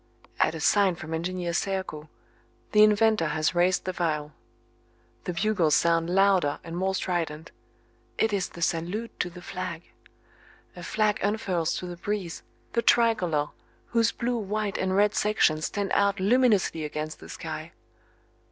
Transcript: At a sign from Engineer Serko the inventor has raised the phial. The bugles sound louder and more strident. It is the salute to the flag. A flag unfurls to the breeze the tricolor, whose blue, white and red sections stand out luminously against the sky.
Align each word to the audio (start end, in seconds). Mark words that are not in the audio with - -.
At 0.39 0.55
a 0.55 0.59
sign 0.59 0.95
from 0.95 1.13
Engineer 1.13 1.53
Serko 1.53 2.09
the 2.71 2.81
inventor 2.81 3.27
has 3.27 3.53
raised 3.53 3.85
the 3.85 3.93
phial. 3.93 4.31
The 5.25 5.33
bugles 5.33 5.75
sound 5.75 6.09
louder 6.09 6.57
and 6.63 6.75
more 6.75 6.95
strident. 6.95 7.51
It 8.17 8.33
is 8.33 8.49
the 8.49 8.63
salute 8.63 9.11
to 9.19 9.29
the 9.29 9.43
flag. 9.43 9.83
A 10.75 10.81
flag 10.81 11.19
unfurls 11.21 11.75
to 11.75 11.85
the 11.85 11.97
breeze 11.97 12.41
the 12.73 12.81
tricolor, 12.81 13.49
whose 13.89 14.11
blue, 14.11 14.39
white 14.39 14.79
and 14.79 14.95
red 14.97 15.13
sections 15.13 15.65
stand 15.67 15.91
out 15.93 16.19
luminously 16.19 16.83
against 16.83 17.19
the 17.19 17.29
sky. 17.29 17.71